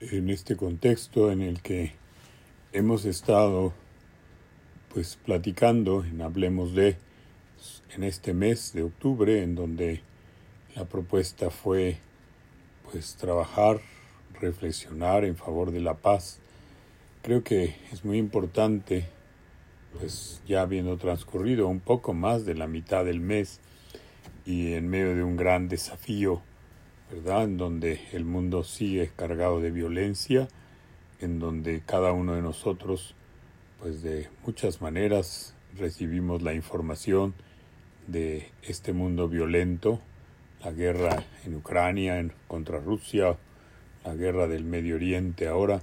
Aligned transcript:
en 0.00 0.30
este 0.30 0.56
contexto 0.56 1.32
en 1.32 1.42
el 1.42 1.60
que 1.60 1.92
hemos 2.72 3.04
estado 3.04 3.72
pues 4.94 5.16
platicando 5.16 6.04
en 6.04 6.22
Hablemos 6.22 6.74
de 6.74 6.96
en 7.94 8.04
este 8.04 8.32
mes 8.32 8.72
de 8.72 8.84
octubre 8.84 9.42
en 9.42 9.56
donde 9.56 10.02
la 10.76 10.84
propuesta 10.84 11.50
fue 11.50 11.98
pues 12.90 13.16
trabajar, 13.16 13.80
reflexionar 14.40 15.24
en 15.24 15.36
favor 15.36 15.72
de 15.72 15.80
la 15.80 15.94
paz. 15.94 16.38
Creo 17.22 17.42
que 17.42 17.74
es 17.92 18.04
muy 18.04 18.18
importante 18.18 19.08
pues 19.98 20.40
ya 20.46 20.62
habiendo 20.62 20.96
transcurrido 20.96 21.66
un 21.66 21.80
poco 21.80 22.14
más 22.14 22.46
de 22.46 22.54
la 22.54 22.68
mitad 22.68 23.04
del 23.04 23.18
mes 23.20 23.58
y 24.46 24.74
en 24.74 24.88
medio 24.88 25.16
de 25.16 25.24
un 25.24 25.36
gran 25.36 25.68
desafío 25.68 26.40
¿verdad? 27.10 27.44
En 27.44 27.56
donde 27.56 28.00
el 28.12 28.24
mundo 28.24 28.64
sigue 28.64 29.10
cargado 29.14 29.60
de 29.60 29.70
violencia, 29.70 30.48
en 31.20 31.38
donde 31.38 31.82
cada 31.84 32.12
uno 32.12 32.34
de 32.34 32.42
nosotros, 32.42 33.14
pues 33.80 34.02
de 34.02 34.28
muchas 34.44 34.80
maneras, 34.80 35.54
recibimos 35.76 36.42
la 36.42 36.54
información 36.54 37.34
de 38.06 38.50
este 38.62 38.92
mundo 38.92 39.28
violento, 39.28 40.00
la 40.62 40.72
guerra 40.72 41.24
en 41.44 41.56
Ucrania 41.56 42.18
en, 42.18 42.32
contra 42.46 42.78
Rusia, 42.78 43.36
la 44.04 44.14
guerra 44.14 44.46
del 44.46 44.64
Medio 44.64 44.96
Oriente 44.96 45.48
ahora, 45.48 45.82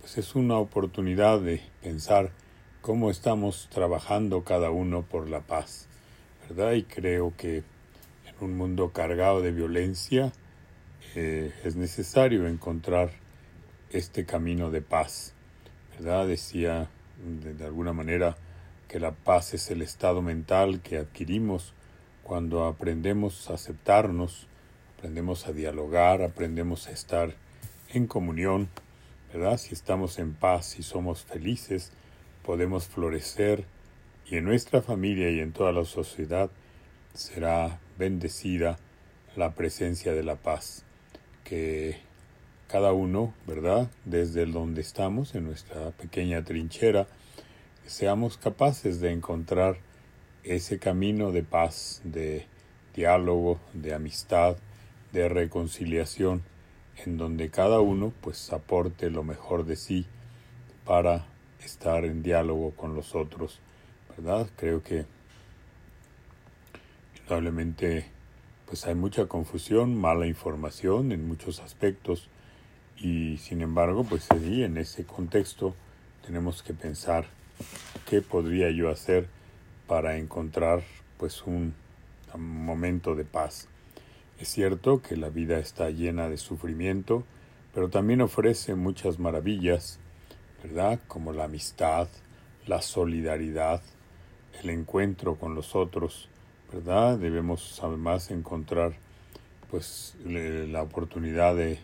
pues 0.00 0.18
es 0.18 0.34
una 0.34 0.58
oportunidad 0.58 1.40
de 1.40 1.60
pensar 1.82 2.32
cómo 2.80 3.10
estamos 3.10 3.68
trabajando 3.70 4.44
cada 4.44 4.70
uno 4.70 5.02
por 5.02 5.28
la 5.28 5.40
paz, 5.40 5.86
¿verdad? 6.48 6.72
Y 6.72 6.84
creo 6.84 7.34
que 7.36 7.58
en 7.58 8.34
un 8.40 8.56
mundo 8.56 8.90
cargado 8.92 9.42
de 9.42 9.52
violencia, 9.52 10.32
eh, 11.16 11.52
es 11.64 11.74
necesario 11.74 12.46
encontrar 12.46 13.10
este 13.90 14.24
camino 14.24 14.70
de 14.70 14.80
paz. 14.80 15.34
¿Verdad? 15.98 16.28
Decía 16.28 16.88
de, 17.24 17.64
alguna 17.64 17.92
manera 17.92 18.36
que 18.86 19.00
la 19.00 19.10
paz 19.10 19.52
es 19.54 19.70
el 19.70 19.82
estado 19.82 20.22
mental 20.22 20.80
que 20.82 20.98
adquirimos 20.98 21.74
cuando 22.22 22.64
aprendemos 22.64 23.50
a 23.50 23.54
aceptarnos, 23.54 24.46
aprendemos 24.96 25.48
a 25.48 25.52
dialogar, 25.52 26.22
aprendemos 26.22 26.86
a 26.86 26.92
estar 26.92 27.34
en 27.92 28.06
comunión, 28.06 28.68
¿verdad? 29.32 29.58
Si 29.58 29.74
estamos 29.74 30.18
en 30.20 30.34
paz 30.34 30.78
y 30.78 30.84
somos 30.84 31.24
felices, 31.24 31.90
podemos 32.44 32.86
florecer 32.86 33.64
y 34.26 34.36
en 34.36 34.44
nuestra 34.44 34.80
familia 34.80 35.28
y 35.30 35.40
en 35.40 35.52
toda 35.52 35.72
la 35.72 35.84
sociedad 35.84 36.50
será 37.14 37.80
bendecida 37.98 38.78
la 39.34 39.54
presencia 39.54 40.12
de 40.12 40.22
la 40.22 40.36
paz 40.36 40.84
que 41.50 41.96
cada 42.68 42.92
uno, 42.92 43.34
¿verdad? 43.44 43.90
Desde 44.04 44.46
donde 44.46 44.82
estamos, 44.82 45.34
en 45.34 45.46
nuestra 45.46 45.90
pequeña 45.90 46.44
trinchera, 46.44 47.08
seamos 47.86 48.38
capaces 48.38 49.00
de 49.00 49.10
encontrar 49.10 49.78
ese 50.44 50.78
camino 50.78 51.32
de 51.32 51.42
paz, 51.42 52.02
de 52.04 52.46
diálogo, 52.94 53.58
de 53.74 53.94
amistad, 53.94 54.58
de 55.10 55.28
reconciliación, 55.28 56.44
en 57.04 57.18
donde 57.18 57.50
cada 57.50 57.80
uno 57.80 58.12
pues 58.20 58.52
aporte 58.52 59.10
lo 59.10 59.24
mejor 59.24 59.64
de 59.64 59.74
sí 59.74 60.06
para 60.84 61.26
estar 61.64 62.04
en 62.04 62.22
diálogo 62.22 62.70
con 62.76 62.94
los 62.94 63.16
otros, 63.16 63.58
¿verdad? 64.16 64.48
Creo 64.56 64.84
que 64.84 65.04
indudablemente 67.18 68.19
pues 68.70 68.86
hay 68.86 68.94
mucha 68.94 69.26
confusión, 69.26 70.00
mala 70.00 70.28
información 70.28 71.10
en 71.10 71.26
muchos 71.26 71.58
aspectos 71.58 72.28
y 72.96 73.38
sin 73.38 73.62
embargo, 73.62 74.04
pues 74.04 74.28
en 74.30 74.76
ese 74.76 75.04
contexto 75.04 75.74
tenemos 76.24 76.62
que 76.62 76.72
pensar 76.72 77.26
qué 78.08 78.22
podría 78.22 78.70
yo 78.70 78.88
hacer 78.88 79.26
para 79.88 80.18
encontrar 80.18 80.84
pues 81.18 81.42
un, 81.46 81.74
momento 82.38 83.16
de 83.16 83.24
paz. 83.24 83.66
Es 84.38 84.46
cierto 84.50 85.02
que 85.02 85.16
la 85.16 85.30
vida 85.30 85.58
está 85.58 85.90
llena 85.90 86.28
de 86.28 86.36
sufrimiento, 86.36 87.24
pero 87.74 87.88
también 87.88 88.20
ofrece 88.20 88.76
muchas 88.76 89.18
maravillas, 89.18 89.98
¿verdad? 90.62 91.00
Como 91.08 91.32
la 91.32 91.46
amistad, 91.46 92.06
la 92.68 92.82
solidaridad, 92.82 93.82
el 94.62 94.70
encuentro 94.70 95.34
con 95.34 95.56
los 95.56 95.74
otros, 95.74 96.28
¿verdad? 96.72 97.18
Debemos 97.18 97.80
además 97.82 98.30
encontrar 98.30 98.92
pues 99.70 100.16
la 100.24 100.82
oportunidad 100.82 101.56
de 101.56 101.78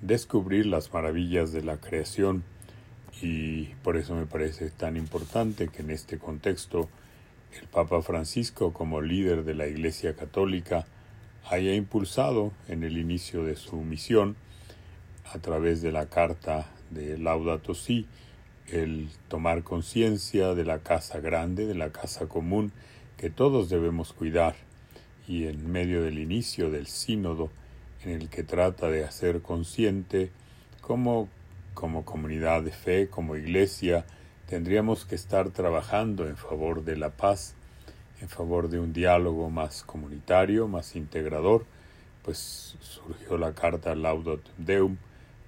descubrir 0.00 0.66
las 0.66 0.92
maravillas 0.92 1.52
de 1.52 1.62
la 1.62 1.78
creación 1.78 2.44
y 3.22 3.64
por 3.82 3.96
eso 3.96 4.14
me 4.14 4.26
parece 4.26 4.70
tan 4.70 4.96
importante 4.96 5.68
que 5.68 5.82
en 5.82 5.90
este 5.90 6.18
contexto 6.18 6.88
el 7.60 7.66
Papa 7.68 8.02
Francisco 8.02 8.72
como 8.72 9.00
líder 9.00 9.44
de 9.44 9.54
la 9.54 9.66
Iglesia 9.66 10.14
Católica 10.14 10.86
haya 11.48 11.74
impulsado 11.74 12.52
en 12.68 12.82
el 12.82 12.98
inicio 12.98 13.44
de 13.44 13.56
su 13.56 13.76
misión 13.76 14.36
a 15.32 15.38
través 15.38 15.80
de 15.80 15.92
la 15.92 16.06
carta 16.06 16.66
de 16.90 17.18
Laudato 17.18 17.74
Si 17.74 18.06
el 18.68 19.08
tomar 19.28 19.62
conciencia 19.62 20.54
de 20.54 20.64
la 20.64 20.80
casa 20.80 21.20
grande, 21.20 21.66
de 21.66 21.74
la 21.74 21.90
casa 21.90 22.26
común 22.26 22.72
que 23.16 23.30
todos 23.30 23.68
debemos 23.68 24.12
cuidar 24.12 24.56
y 25.26 25.46
en 25.46 25.70
medio 25.70 26.02
del 26.02 26.18
inicio 26.18 26.70
del 26.70 26.86
sínodo 26.86 27.50
en 28.04 28.10
el 28.10 28.28
que 28.28 28.42
trata 28.42 28.88
de 28.88 29.04
hacer 29.04 29.42
consciente 29.42 30.30
cómo 30.80 31.28
como 31.76 32.06
comunidad 32.06 32.62
de 32.62 32.72
fe, 32.72 33.08
como 33.08 33.36
iglesia, 33.36 34.06
tendríamos 34.48 35.04
que 35.04 35.14
estar 35.14 35.50
trabajando 35.50 36.26
en 36.26 36.38
favor 36.38 36.84
de 36.84 36.96
la 36.96 37.10
paz, 37.10 37.54
en 38.22 38.30
favor 38.30 38.70
de 38.70 38.80
un 38.80 38.94
diálogo 38.94 39.50
más 39.50 39.82
comunitario, 39.82 40.68
más 40.68 40.96
integrador, 40.96 41.66
pues 42.24 42.76
surgió 42.80 43.36
la 43.36 43.52
carta 43.52 43.94
Laudat 43.94 44.40
Deum, 44.56 44.96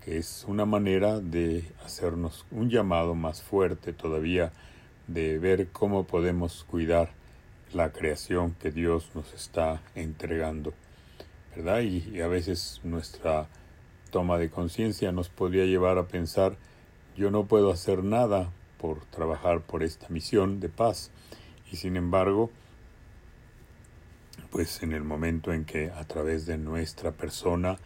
que 0.04 0.18
es 0.18 0.44
una 0.46 0.66
manera 0.66 1.18
de 1.18 1.64
hacernos 1.82 2.44
un 2.50 2.68
llamado 2.68 3.14
más 3.14 3.40
fuerte 3.42 3.94
todavía 3.94 4.52
de 5.06 5.38
ver 5.38 5.68
cómo 5.68 6.06
podemos 6.06 6.64
cuidar 6.64 7.17
la 7.72 7.92
creación 7.92 8.54
que 8.54 8.70
Dios 8.70 9.10
nos 9.14 9.32
está 9.34 9.82
entregando, 9.94 10.72
¿verdad? 11.54 11.80
Y, 11.80 12.20
a 12.20 12.28
veces 12.28 12.80
nuestra 12.84 13.48
toma 14.10 14.38
de 14.38 14.50
conciencia 14.50 15.12
nos 15.12 15.28
podría 15.28 15.64
llevar 15.64 15.98
a 15.98 16.08
pensar, 16.08 16.56
yo 17.16 17.30
no 17.30 17.46
puedo 17.46 17.70
hacer 17.70 18.04
nada 18.04 18.50
por 18.78 19.04
trabajar 19.06 19.60
por 19.60 19.82
esta 19.82 20.08
misión 20.08 20.60
de 20.60 20.68
paz, 20.68 21.10
y 21.70 21.76
sin 21.76 21.96
embargo, 21.96 22.50
pues 24.50 24.82
en 24.82 24.92
el 24.92 25.04
momento 25.04 25.52
en 25.52 25.64
que 25.64 25.90
a 25.90 26.04
través 26.04 26.46
de 26.46 26.56
nuestra 26.56 27.12
persona, 27.12 27.78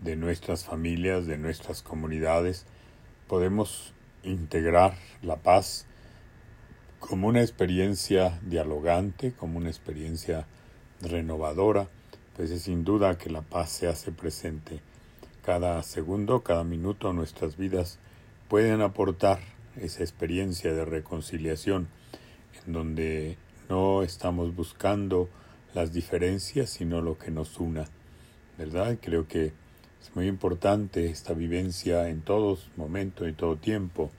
de 0.00 0.16
nuestras 0.16 0.64
familias, 0.64 1.26
de 1.26 1.38
nuestras 1.38 1.80
comunidades, 1.80 2.66
podemos 3.28 3.94
integrar 4.24 4.94
la 5.22 5.36
paz, 5.36 5.86
como 7.02 7.26
una 7.26 7.40
experiencia 7.40 8.38
dialogante, 8.46 9.32
como 9.32 9.58
una 9.58 9.68
experiencia 9.68 10.46
renovadora, 11.00 11.88
pues 12.36 12.52
es 12.52 12.62
sin 12.62 12.84
duda 12.84 13.18
que 13.18 13.28
la 13.28 13.42
paz 13.42 13.70
se 13.70 13.88
hace 13.88 14.12
presente. 14.12 14.80
Cada 15.44 15.82
segundo, 15.82 16.42
cada 16.44 16.62
minuto 16.62 17.12
nuestras 17.12 17.56
vidas 17.56 17.98
pueden 18.48 18.80
aportar 18.82 19.40
esa 19.76 20.04
experiencia 20.04 20.72
de 20.72 20.84
reconciliación 20.84 21.88
en 22.64 22.72
donde 22.72 23.36
no 23.68 24.04
estamos 24.04 24.54
buscando 24.54 25.28
las 25.74 25.92
diferencias, 25.92 26.70
sino 26.70 27.02
lo 27.02 27.18
que 27.18 27.32
nos 27.32 27.58
una. 27.58 27.84
¿Verdad? 28.56 28.96
Creo 29.02 29.26
que 29.26 29.46
es 30.00 30.14
muy 30.14 30.28
importante 30.28 31.06
esta 31.06 31.34
vivencia 31.34 32.08
en 32.08 32.22
todos 32.22 32.70
momentos 32.76 33.28
y 33.28 33.32
todo 33.32 33.56
tiempo, 33.56 34.12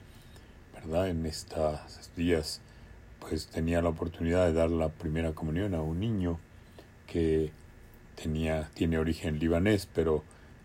¿verdad? 0.74 1.08
En 1.08 1.24
estos 1.24 2.10
días 2.14 2.60
pues 3.28 3.46
tenía 3.46 3.80
la 3.80 3.88
oportunidad 3.88 4.46
de 4.46 4.52
dar 4.52 4.70
la 4.70 4.90
primera 4.90 5.32
comunión 5.32 5.74
a 5.74 5.80
un 5.80 5.98
niño 5.98 6.38
que 7.06 7.50
tenía, 8.20 8.70
tiene 8.74 8.98
origen 8.98 9.38
libanés, 9.38 9.88
pero 9.92 10.22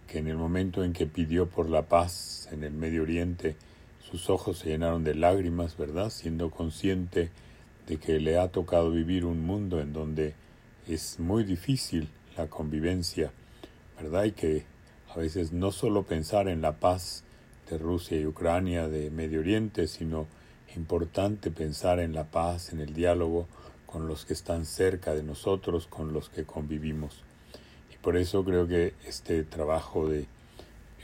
que 0.08 0.20
en 0.20 0.28
el 0.28 0.36
momento 0.36 0.84
en 0.84 0.92
que 0.92 1.06
pidió 1.06 1.48
por 1.48 1.70
la 1.70 1.84
paz 1.84 2.50
en 2.52 2.64
el 2.64 2.74
Medio 2.74 3.04
Oriente, 3.04 3.56
sus 4.02 4.30
ojos 4.30 4.60
se 4.60 4.70
llenaron 4.70 5.04
de 5.04 5.16
lágrimas, 5.16 5.78
¿verdad? 5.78 6.10
Siendo 6.10 6.52
consciente 6.52 7.30
de 7.88 7.98
que 7.98 8.20
le 8.20 8.38
ha 8.38 8.50
tocado 8.50 8.92
vivir 8.92 9.26
un 9.26 9.46
mundo 9.46 9.80
en 9.80 9.94
donde 9.94 10.34
es 10.88 11.20
muy 11.20 11.44
difícil 11.44 12.10
la 12.36 12.48
convivencia, 12.48 13.32
¿verdad? 14.02 14.26
Y 14.26 14.32
que 14.32 14.66
a 15.16 15.18
veces 15.18 15.54
no 15.54 15.72
solo 15.72 16.04
pensar 16.04 16.48
en 16.50 16.62
la 16.62 16.74
paz 16.74 17.24
de 17.70 17.78
Rusia 17.78 18.20
y 18.20 18.26
Ucrania, 18.26 18.88
de 18.88 19.12
Medio 19.12 19.40
Oriente, 19.40 19.88
sino 19.88 20.28
importante 20.76 21.52
pensar 21.52 22.00
en 22.00 22.14
la 22.14 22.26
paz, 22.26 22.74
en 22.74 22.80
el 22.80 22.94
diálogo 22.94 23.48
con 23.86 24.08
los 24.08 24.26
que 24.26 24.34
están 24.34 24.66
cerca 24.66 25.14
de 25.14 25.24
nosotros, 25.24 25.88
con 25.88 26.14
los 26.14 26.30
que 26.30 26.46
convivimos. 26.46 27.24
Y 27.94 27.98
por 27.98 28.18
eso 28.18 28.44
creo 28.44 28.68
que 28.68 28.94
este 29.06 29.44
trabajo 29.44 30.08
de 30.08 30.28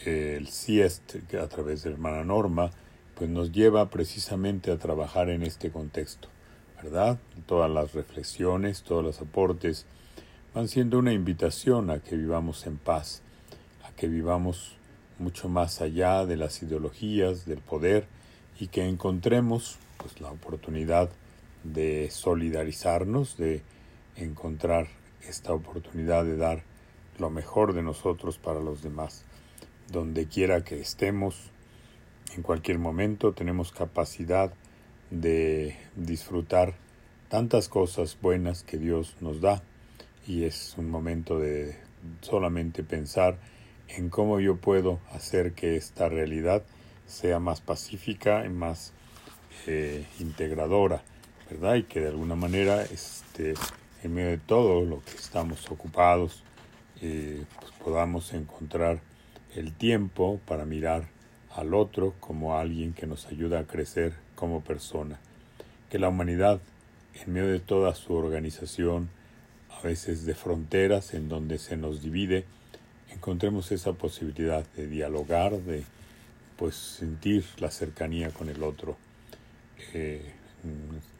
el 0.04 0.48
siest 0.48 1.16
a 1.36 1.48
través 1.48 1.84
de 1.84 1.92
hermana 1.92 2.24
Norma, 2.24 2.72
pues 3.16 3.30
nos 3.30 3.52
lleva 3.52 3.90
precisamente 3.90 4.72
a 4.72 4.78
trabajar 4.78 5.30
en 5.30 5.42
este 5.42 5.72
contexto, 5.72 6.28
¿verdad? 6.76 7.18
Todas 7.46 7.72
las 7.72 7.94
reflexiones, 7.94 8.84
todos 8.84 9.04
los 9.04 9.22
aportes 9.22 9.86
van 10.54 10.68
siendo 10.68 11.00
una 11.00 11.14
invitación 11.14 11.90
a 11.90 12.00
que 12.00 12.18
vivamos 12.18 12.68
en 12.68 12.78
paz, 12.78 13.22
a 13.88 13.96
que 13.96 14.08
vivamos 14.08 14.76
mucho 15.18 15.48
más 15.48 15.82
allá 15.82 16.26
de 16.26 16.38
las 16.38 16.62
ideologías, 16.62 17.46
del 17.46 17.60
poder 17.60 18.06
y 18.60 18.68
que 18.68 18.88
encontremos 18.88 19.78
pues 19.98 20.20
la 20.22 20.32
oportunidad 20.32 21.10
de 21.64 22.10
solidarizarnos, 22.12 23.38
de 23.38 23.62
encontrar 24.16 24.88
esta 25.28 25.54
oportunidad 25.54 26.26
de 26.26 26.38
dar 26.38 26.64
lo 27.18 27.30
mejor 27.30 27.74
de 27.74 27.82
nosotros 27.82 28.38
para 28.38 28.60
los 28.60 28.82
demás. 28.82 29.26
Donde 29.92 30.28
quiera 30.28 30.64
que 30.64 30.80
estemos, 30.80 31.52
en 32.36 32.44
cualquier 32.44 32.80
momento 32.80 33.34
tenemos 33.34 33.72
capacidad 33.72 34.54
de 35.12 35.78
disfrutar 35.96 36.76
tantas 37.30 37.70
cosas 37.70 38.18
buenas 38.22 38.64
que 38.64 38.78
Dios 38.78 39.16
nos 39.22 39.42
da 39.42 39.64
y 40.28 40.44
es 40.44 40.76
un 40.78 40.90
momento 40.90 41.40
de 41.40 41.78
solamente 42.22 42.84
pensar 42.84 43.38
en 43.88 44.10
cómo 44.10 44.40
yo 44.40 44.58
puedo 44.58 45.00
hacer 45.12 45.54
que 45.54 45.76
esta 45.76 46.10
realidad 46.10 46.64
sea 47.06 47.40
más 47.40 47.62
pacífica 47.62 48.46
y 48.46 48.50
más 48.50 48.94
eh, 49.68 50.06
integradora, 50.20 51.04
¿verdad? 51.50 51.76
Y 51.76 51.84
que 51.84 52.02
de 52.02 52.10
alguna 52.10 52.36
manera, 52.36 52.84
este, 52.84 53.54
en 54.04 54.14
medio 54.14 54.30
de 54.30 54.38
todo 54.38 54.86
lo 54.86 55.02
que 55.04 55.12
estamos 55.12 55.70
ocupados, 55.72 56.44
eh, 57.02 57.44
pues 57.60 57.72
podamos 57.84 58.34
encontrar 58.34 59.00
el 59.56 59.74
tiempo 59.74 60.40
para 60.46 60.66
mirar 60.66 61.08
al 61.56 61.74
otro 61.74 62.14
como 62.20 62.58
alguien 62.58 62.94
que 62.94 63.08
nos 63.08 63.28
ayuda 63.28 63.60
a 63.60 63.68
crecer 63.68 64.14
como 64.36 64.62
persona. 64.62 65.20
Que 65.90 66.00
la 66.00 66.10
humanidad, 66.10 66.60
en 67.14 67.34
medio 67.34 67.48
de 67.48 67.60
toda 67.60 67.96
su 67.96 68.14
organización, 68.14 69.10
a 69.72 69.82
veces 69.82 70.26
de 70.26 70.36
fronteras 70.36 71.14
en 71.14 71.30
donde 71.30 71.58
se 71.58 71.78
nos 71.78 72.02
divide, 72.02 72.46
encontremos 73.10 73.72
esa 73.72 73.94
posibilidad 73.94 74.66
de 74.76 74.88
dialogar, 74.88 75.54
de 75.54 75.84
pues 76.58 76.76
sentir 76.76 77.46
la 77.58 77.72
cercanía 77.72 78.30
con 78.30 78.50
el 78.50 78.64
otro, 78.64 78.98
eh, 79.94 80.34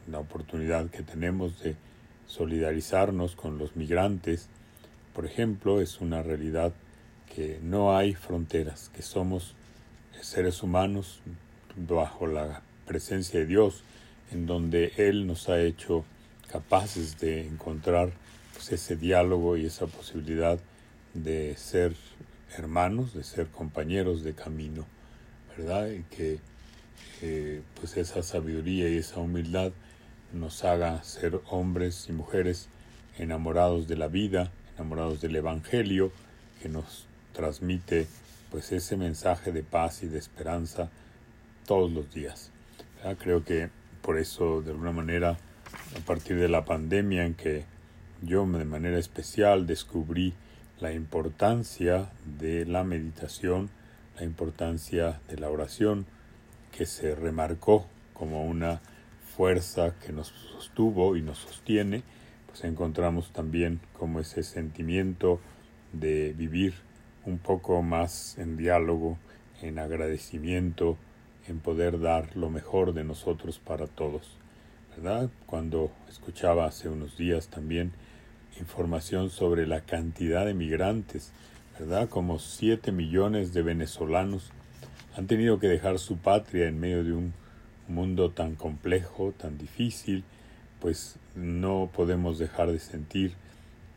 la 0.10 0.20
oportunidad 0.20 0.90
que 0.90 1.04
tenemos 1.04 1.60
de 1.62 1.76
solidarizarnos 2.28 3.36
con 3.36 3.58
los 3.58 3.76
migrantes, 3.76 4.48
por 5.14 5.26
ejemplo, 5.26 5.82
es 5.82 6.02
una 6.02 6.22
realidad 6.24 6.74
que 7.34 7.60
no 7.64 7.98
hay 7.98 8.14
fronteras, 8.14 8.90
que 8.96 9.02
somos 9.02 9.56
seres 10.22 10.64
humanos 10.64 11.20
bajo 11.76 12.28
la 12.28 12.62
presencia 12.86 13.40
de 13.40 13.46
Dios, 13.46 13.84
en 14.32 14.46
donde 14.46 14.94
Él 14.98 15.28
nos 15.28 15.50
ha 15.50 15.62
hecho 15.62 16.06
capaces 16.52 17.20
de 17.20 17.48
encontrar 17.48 18.12
pues, 18.54 18.72
ese 18.72 18.96
diálogo 18.96 19.58
y 19.58 19.66
esa 19.66 19.88
posibilidad 19.88 20.60
de 21.14 21.56
ser 21.58 21.96
hermanos, 22.58 23.14
de 23.14 23.24
ser 23.24 23.48
compañeros 23.48 24.24
de 24.24 24.34
camino, 24.34 24.86
¿verdad? 25.58 25.90
Y 25.90 26.04
que 26.16 26.40
eh, 27.22 27.62
pues 27.80 27.98
esa 27.98 28.24
sabiduría 28.24 28.90
y 28.90 28.98
esa 28.98 29.20
humildad 29.20 29.72
nos 30.34 30.64
haga 30.64 31.04
ser 31.04 31.40
hombres 31.50 32.08
y 32.10 32.14
mujeres 32.14 32.68
enamorados 33.18 33.88
de 33.88 33.96
la 33.96 34.08
vida, 34.08 34.52
enamorados 34.76 35.22
del 35.22 35.36
Evangelio, 35.36 36.12
que 36.62 36.70
nos 36.70 37.08
transmite 37.34 38.08
pues 38.52 38.72
ese 38.72 38.98
mensaje 38.98 39.52
de 39.52 39.64
paz 39.64 40.04
y 40.04 40.08
de 40.08 40.20
esperanza 40.20 40.90
todos 41.66 41.92
los 41.92 42.14
días. 42.14 42.52
Creo 43.20 43.44
que 43.44 43.70
por 44.02 44.18
eso 44.18 44.62
de 44.62 44.72
alguna 44.72 44.92
manera 44.92 45.38
a 45.96 46.06
partir 46.06 46.38
de 46.38 46.48
la 46.48 46.66
pandemia 46.66 47.26
en 47.26 47.36
que 47.36 47.66
yo 48.22 48.46
de 48.46 48.66
manera 48.66 48.98
especial 48.98 49.68
descubrí 49.68 50.34
la 50.80 50.92
importancia 50.94 52.10
de 52.40 52.66
la 52.66 52.84
meditación, 52.84 53.70
la 54.18 54.24
importancia 54.24 55.20
de 55.28 55.38
la 55.38 55.50
oración, 55.50 56.06
que 56.72 56.86
se 56.86 57.16
remarcó 57.16 57.86
como 58.14 58.46
una 58.46 58.82
fuerza 59.36 59.96
que 60.00 60.14
nos 60.14 60.28
sostuvo 60.28 61.16
y 61.16 61.22
nos 61.22 61.40
sostiene, 61.40 62.04
pues 62.48 62.64
encontramos 62.64 63.32
también 63.32 63.80
como 63.98 64.20
ese 64.20 64.44
sentimiento 64.44 65.40
de 65.92 66.34
vivir 66.34 66.74
un 67.26 67.38
poco 67.38 67.82
más 67.82 68.38
en 68.38 68.56
diálogo, 68.56 69.18
en 69.62 69.80
agradecimiento, 69.80 70.98
en 71.48 71.60
poder 71.60 72.00
dar 72.00 72.36
lo 72.36 72.50
mejor 72.50 72.94
de 72.94 73.04
nosotros 73.04 73.60
para 73.60 73.88
todos. 73.88 74.38
¿Verdad? 74.96 75.30
Cuando 75.46 75.92
escuchaba 76.08 76.66
hace 76.66 76.88
unos 76.88 77.18
días 77.18 77.50
también 77.50 77.92
información 78.60 79.30
sobre 79.30 79.68
la 79.68 79.82
cantidad 79.82 80.46
de 80.46 80.54
migrantes, 80.54 81.34
¿verdad? 81.80 82.10
Como 82.10 82.40
siete 82.40 82.92
millones 82.92 83.54
de 83.54 83.62
venezolanos 83.62 84.52
han 85.16 85.28
tenido 85.28 85.60
que 85.60 85.68
dejar 85.68 86.00
su 86.00 86.18
patria 86.18 86.68
en 86.68 86.80
medio 86.80 87.04
de 87.04 87.14
un 87.14 87.34
mundo 87.88 88.32
tan 88.32 88.56
complejo, 88.56 89.34
tan 89.38 89.58
difícil, 89.58 90.24
pues 90.80 91.18
no 91.36 91.90
podemos 91.94 92.38
dejar 92.40 92.72
de 92.72 92.80
sentir 92.80 93.34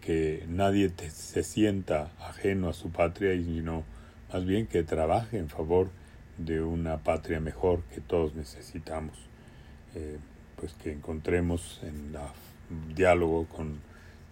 que 0.00 0.44
nadie 0.48 0.92
se 1.10 1.42
sienta 1.42 2.10
ajeno 2.20 2.68
a 2.68 2.72
su 2.72 2.90
patria 2.90 3.34
y 3.34 3.44
sino 3.44 3.84
más 4.32 4.44
bien 4.44 4.66
que 4.66 4.82
trabaje 4.82 5.38
en 5.38 5.48
favor 5.48 5.90
de 6.36 6.62
una 6.62 6.98
patria 6.98 7.40
mejor 7.40 7.82
que 7.94 8.00
todos 8.00 8.34
necesitamos. 8.34 9.16
Eh, 9.94 10.18
pues 10.56 10.74
que 10.74 10.92
encontremos 10.92 11.80
en 11.82 12.14
diálogo 12.94 13.46
con 13.46 13.78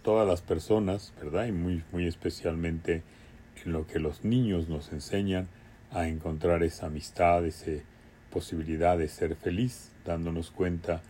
todas 0.02 0.26
las 0.26 0.42
personas, 0.42 1.12
¿verdad? 1.20 1.46
Y 1.46 1.52
muy, 1.52 1.82
muy 1.92 2.06
especialmente 2.06 3.02
en 3.66 3.72
lo 3.72 3.86
que 3.86 3.98
los 3.98 4.24
niños 4.24 4.68
nos 4.68 4.92
enseñan 4.92 5.48
a 5.90 6.08
encontrar 6.08 6.62
esa 6.62 6.86
amistad, 6.86 7.44
esa 7.44 7.72
posibilidad 8.30 8.96
de 8.96 9.08
ser 9.08 9.36
feliz, 9.36 9.90
dándonos 10.04 10.50
cuenta 10.50 11.02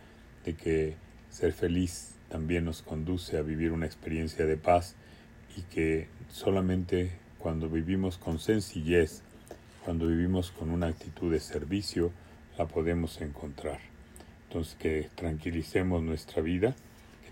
de 0.43 0.55
que 0.55 0.95
ser 1.29 1.53
feliz 1.53 2.15
también 2.29 2.65
nos 2.65 2.81
conduce 2.81 3.37
a 3.37 3.41
vivir 3.41 3.71
una 3.71 3.85
experiencia 3.85 4.45
de 4.45 4.57
paz 4.57 4.95
y 5.55 5.61
que 5.61 6.07
solamente 6.29 7.11
cuando 7.39 7.69
vivimos 7.69 8.17
con 8.17 8.39
sencillez, 8.39 9.21
cuando 9.85 10.07
vivimos 10.07 10.51
con 10.51 10.69
una 10.69 10.87
actitud 10.87 11.31
de 11.31 11.39
servicio, 11.39 12.11
la 12.57 12.67
podemos 12.67 13.21
encontrar. 13.21 13.79
Entonces 14.47 14.75
que 14.75 15.09
tranquilicemos 15.15 16.03
nuestra 16.03 16.41
vida 16.41 16.75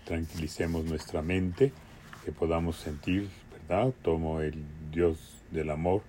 tranquilicemos 0.06 0.84
nuestra 0.84 1.20
mente, 1.20 1.72
que 2.24 2.32
podamos 2.32 2.76
sentir, 2.76 3.28
¿verdad? 3.52 3.92
Como 4.02 4.40
el 4.40 4.64
Dios 4.90 5.42
del 5.50 5.70
amor, 5.70 6.02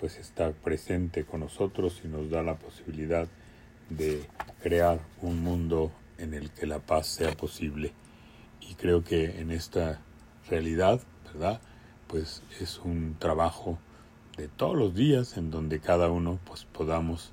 pues 0.00 0.18
está 0.18 0.52
presente 0.52 1.24
con 1.24 1.40
nosotros 1.40 2.00
y 2.04 2.08
nos 2.08 2.30
da 2.30 2.42
la 2.42 2.56
posibilidad 2.56 3.28
de 3.88 4.26
crear 4.62 5.00
un 5.20 5.42
mundo 5.42 5.92
en 6.18 6.34
el 6.34 6.50
que 6.50 6.66
la 6.66 6.78
paz 6.78 7.06
sea 7.06 7.32
posible. 7.36 7.92
Y 8.60 8.74
creo 8.74 9.04
que 9.04 9.40
en 9.40 9.50
esta 9.50 10.00
realidad, 10.48 11.00
¿verdad? 11.32 11.60
Pues 12.06 12.42
es 12.60 12.78
un 12.78 13.16
trabajo 13.18 13.78
de 14.36 14.48
todos 14.48 14.76
los 14.76 14.94
días 14.94 15.36
en 15.36 15.50
donde 15.50 15.80
cada 15.80 16.10
uno 16.10 16.38
pues 16.44 16.64
podamos 16.64 17.32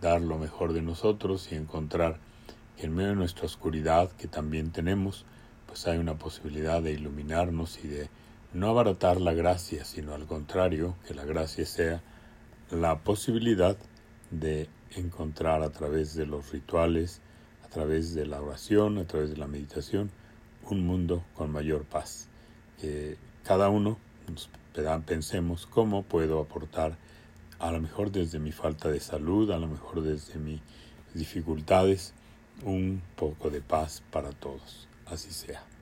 dar 0.00 0.20
lo 0.20 0.38
mejor 0.38 0.72
de 0.72 0.82
nosotros 0.82 1.50
y 1.50 1.56
encontrar 1.56 2.18
que 2.76 2.86
en 2.86 2.94
medio 2.94 3.10
de 3.10 3.16
nuestra 3.16 3.46
oscuridad 3.46 4.10
que 4.12 4.28
también 4.28 4.70
tenemos, 4.70 5.24
pues 5.66 5.86
hay 5.86 5.98
una 5.98 6.14
posibilidad 6.14 6.82
de 6.82 6.92
iluminarnos 6.92 7.82
y 7.82 7.88
de 7.88 8.08
no 8.56 8.70
abaratar 8.70 9.20
la 9.20 9.34
gracia, 9.34 9.84
sino 9.84 10.14
al 10.14 10.26
contrario, 10.26 10.96
que 11.06 11.14
la 11.14 11.24
gracia 11.24 11.66
sea 11.66 12.02
la 12.70 12.98
posibilidad 13.00 13.76
de 14.30 14.68
encontrar 14.96 15.62
a 15.62 15.70
través 15.70 16.14
de 16.14 16.26
los 16.26 16.50
rituales, 16.52 17.20
a 17.64 17.68
través 17.68 18.14
de 18.14 18.26
la 18.26 18.40
oración, 18.40 18.98
a 18.98 19.06
través 19.06 19.30
de 19.30 19.36
la 19.36 19.46
meditación, 19.46 20.10
un 20.70 20.86
mundo 20.86 21.22
con 21.34 21.52
mayor 21.52 21.84
paz. 21.84 22.28
Que 22.80 23.18
cada 23.44 23.68
uno 23.68 23.98
pensemos 25.04 25.66
cómo 25.66 26.02
puedo 26.02 26.40
aportar, 26.40 26.96
a 27.58 27.70
lo 27.70 27.80
mejor 27.80 28.10
desde 28.10 28.38
mi 28.38 28.52
falta 28.52 28.88
de 28.88 29.00
salud, 29.00 29.50
a 29.50 29.58
lo 29.58 29.66
mejor 29.66 30.02
desde 30.02 30.38
mis 30.38 30.60
dificultades, 31.14 32.14
un 32.64 33.02
poco 33.16 33.50
de 33.50 33.60
paz 33.60 34.02
para 34.10 34.30
todos 34.30 34.88
así 35.06 35.30
sea. 35.30 35.75